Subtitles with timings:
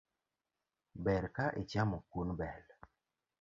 [1.03, 2.63] Ber ka ichamo kuon bel